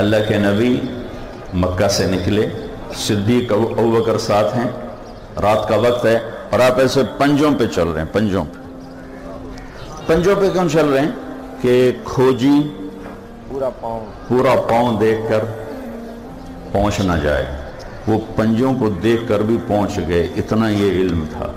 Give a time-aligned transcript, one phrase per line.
[0.00, 0.80] اللہ کے نبی
[1.54, 2.48] مکہ سے نکلے
[2.96, 4.68] صدیق ابو بکر ساتھ ہیں۔
[5.42, 6.18] رات کا وقت ہے
[6.50, 8.60] اور آپ ایسے پنجوں پہ چل رہے ہیں پنجوں پہ۔
[10.06, 11.10] پنجوں پہ کیوں چل رہے ہیں؟
[11.60, 12.62] کہ کھوجی
[13.48, 15.38] پورا پاؤں۔ پورا پاؤں دیکھ کر
[16.72, 17.46] پہنچ نہ جائے۔
[18.06, 21.52] وہ پنجوں کو دیکھ کر بھی پہنچ گئے اتنا یہ علم تھا۔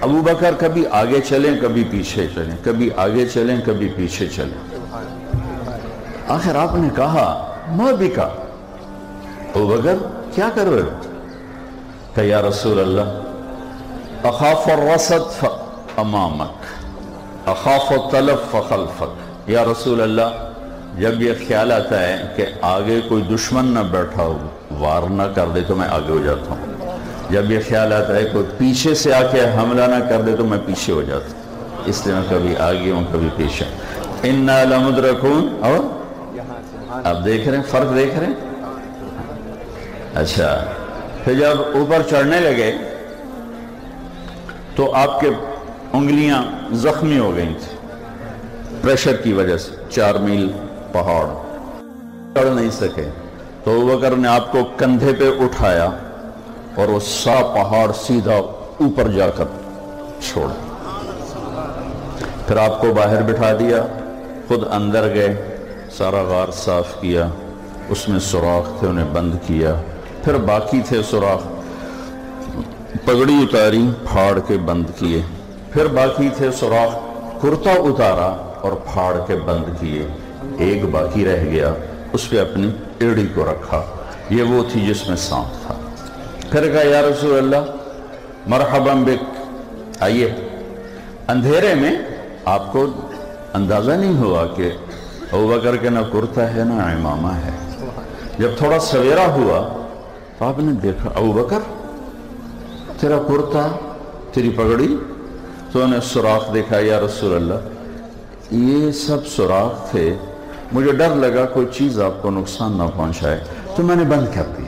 [0.00, 4.71] ابو بکر کبھی آگے چلیں کبھی پیچھے چلیں کبھی آگے چلیں کبھی پیچھے چلیں۔
[6.28, 8.34] آخر آپ نے کہا میں بھی کہا
[9.54, 9.94] ابو بکر
[10.34, 10.98] کیا کر رہے ہو؟
[12.14, 13.20] کہ یا رسول اللہ،
[14.26, 15.44] اخاف الرسد
[15.96, 16.82] امامک
[17.48, 19.50] اخاف الطلب فخلفک.
[19.50, 20.50] یا رسول اللہ،
[20.98, 24.38] جب یہ خیال آتا ہے کہ آگے کوئی دشمن نہ بیٹھا ہو،
[24.78, 26.96] وار نہ کر دے تو میں آگے ہو جاتا ہوں۔
[27.30, 30.44] جب یہ خیال آتا ہے کوئی پیچھے سے آ کے حملہ نہ کر دے تو
[30.44, 31.42] میں پیچھے ہو جاتا ہوں۔
[31.86, 33.64] اس لیے میں کبھی آگے ہوں، کبھی پیچھے۔
[34.22, 36.01] ان لمدرکون اور
[36.92, 38.34] آپ دیکھ رہے ہیں؟ فرق دیکھ رہے ہیں؟
[40.14, 40.64] اچھا۔
[41.24, 42.72] پھر جب اوپر چڑھنے لگے
[44.76, 45.30] تو آپ کے
[45.92, 47.76] انگلیاں زخمی ہو گئی تھی
[48.82, 50.52] پریشر کی وجہ سے۔ چار میل
[50.92, 51.26] پہاڑ۔
[52.34, 53.08] چڑھ نہیں سکے۔
[53.64, 55.88] تو بکر نے آپ کو کندھے پہ اٹھایا
[56.74, 59.44] اور وہ سا پہاڑ سیدھا اوپر جا کر
[60.20, 60.54] چھوڑا۔
[62.46, 63.86] پھر آپ کو باہر بٹھا دیا۔
[64.48, 65.51] خود اندر گئے۔
[65.98, 67.28] سارا غار صاف کیا،
[67.88, 69.74] اس میں سوراخ تھے، انہیں بند کیا۔
[70.24, 71.40] پھر باقی تھے سوراخ۔
[73.04, 75.22] پگڑی اتاری، پھاڑ کے بند کیے۔
[75.72, 76.96] پھر باقی تھے سوراخ۔
[77.42, 80.06] کرتا اتارا اور پھاڑ کے بند کیے۔
[80.58, 81.72] ایک باقی رہ گیا،
[82.12, 83.82] اس پہ اپنی ایڑی کو رکھا۔
[84.30, 85.74] یہ وہ تھی جس میں سانپ تھا۔
[86.50, 87.72] پھر کہا، یا رسول اللہ،
[88.46, 89.24] مرحبا بک۔
[90.02, 90.34] آئیے۔
[91.28, 91.92] اندھیرے میں
[92.44, 92.86] آپ کو
[93.54, 94.70] اندازہ نہیں ہوا کہ
[95.32, 97.50] ابو بکر کے نہ کرتا ہے نہ امامہ ہے۔
[98.38, 99.82] جب تھوڑا سویرا ہوا
[100.38, 101.58] تو آپ نے دیکھا ابو بکر
[103.00, 103.68] تیرا کرتا،
[104.32, 104.96] تیری پگڑی۔
[105.72, 107.54] تو انہیں سوراخ دیکھا، یا رسول اللہ،
[108.50, 110.16] یہ سب سوراخ تھے۔
[110.72, 113.40] مجھے ڈر لگا، کوئی چیز آپ کو نقصان نہ پہنچائے۔
[113.76, 114.64] تو میں نے بند کر دی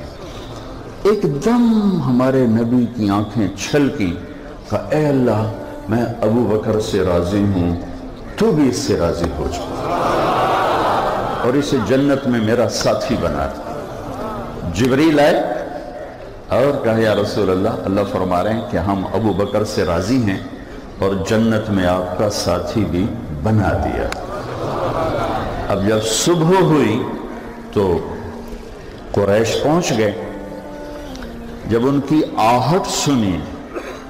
[1.03, 4.16] ایک دم ہمارے نبی کی آنکھیں چھل کی۔
[4.70, 5.53] کہا، اے اللہ،
[5.88, 7.80] میں ابو بکر سے راضی ہوں،
[8.36, 10.23] تو بھی اس سے راضی ہو جا
[11.44, 13.49] اور اسے جنت میں میرا ساتھی بنا
[14.75, 15.34] جبریل آئے
[16.49, 20.22] اور کہا، یا رسول اللہ اللہ فرما رہے ہیں کہ ہم ابو بکر سے راضی
[20.22, 20.38] ہیں
[20.99, 23.06] اور جنت میں آپ کا ساتھی بھی
[23.43, 24.09] بنا دیا۔
[25.69, 27.03] اب جب صبح ہوئی
[27.72, 27.99] تو
[29.12, 30.31] قریش پہنچ گئے۔
[31.69, 33.38] جب ان کی آہٹ سنی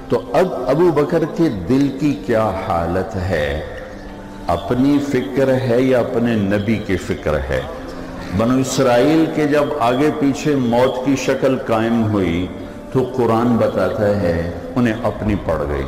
[0.09, 3.74] تو اب ابو بکر کے دل کی کیا حالت ہے؟
[4.47, 7.61] اپنی فکر ہے یا اپنے نبی کی فکر ہے؟
[8.37, 12.47] بنو اسرائیل کے جب آگے پیچھے موت کی شکل قائم ہوئی،
[12.91, 15.83] تو قرآن بتاتا ہے، انہیں اپنی پڑ گئی۔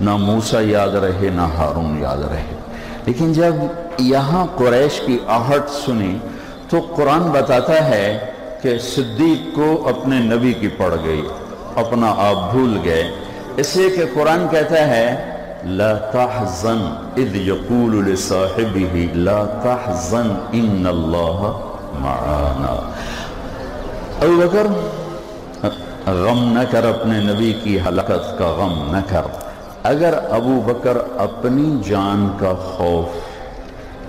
[0.00, 2.56] نہ موسیٰ یاد رہے، نہ ہارون یاد رہے۔
[3.06, 3.54] لیکن جب
[3.98, 6.18] یہاں قریش کی آہٹ سنی،
[6.68, 8.18] تو قرآن بتاتا ہے
[8.62, 11.22] کہ صدیق کو اپنے نبی کی پڑ گئی،
[11.74, 13.10] اپنا آپ بھول گئے۔
[13.56, 15.31] اس لیے کہ قرآن کہتا ہے
[15.64, 21.58] لا تحزن اذ يقول لصاحبه لا تحزن ان اللہ
[21.98, 22.90] معانا۔
[24.20, 24.66] ابو بکر،
[26.10, 29.22] غم نہ کر اپنے نبی کی حلقت کا غم نہ کر۔
[29.82, 33.32] اگر ابو بکر اپنی جان کا خوف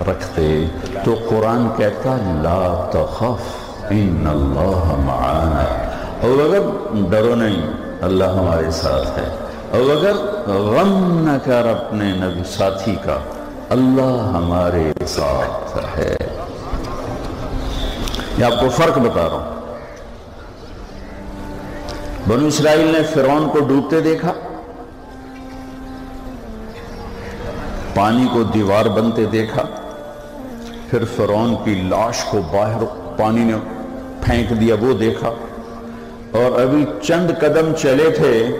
[0.09, 0.65] رکھتے
[1.03, 5.63] تو قرآن کہتا لا تخف ان اللہ معانا۔
[6.21, 6.61] اور اگر
[7.09, 7.61] ڈرو نہیں،
[8.01, 9.42] اللہ ہمارے ساتھ ہے۔
[9.73, 10.15] اور اگر
[10.51, 13.19] غم نہ کر اپنے نبی ساتھی کا
[13.69, 16.15] اللہ ہمارے ساتھ ہے۔
[18.37, 19.75] یہ آپ کو فرق بتا رہا ہوں۔
[22.27, 24.33] بنو اسرائیل نے فرعون کو ڈوبتے دیکھا۔
[27.95, 29.63] پانی کو دیوار بنتے دیکھا۔
[30.89, 32.83] پھر فرعون کی لاش کو باہر
[33.17, 33.53] پانی نے
[34.21, 35.27] پھینک دیا، وہ دیکھا۔
[36.31, 38.59] اور ابھی چند قدم چلے تھے۔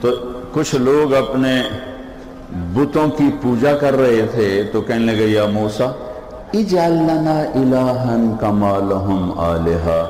[0.00, 0.08] تو
[0.52, 1.62] کچھ لوگ اپنے
[2.74, 5.90] بتوں کی پوجا کر رہے تھے تو کہنے لگے، یا موسیٰ
[6.54, 10.00] اجعل لنا الہن کما لہم آلہا.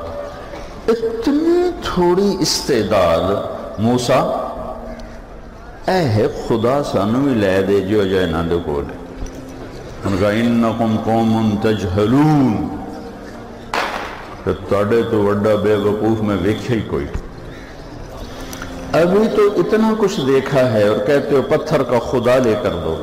[0.87, 4.25] اتنی تھوڑی استعداد موسیٰ،
[5.87, 8.95] اے ہے خدا سانوی لے دے جو جائے ناندو کو لے
[10.05, 12.67] ان کا انکم قوم تجہلون.
[14.43, 17.05] کہ تاڑے تو وڈا بے وقوف میں ویکھے ہی کوئی۔
[18.93, 22.95] ابھی تو اتنا کچھ دیکھا ہے اور کہتے ہو پتھر کا خدا لے کر دو۔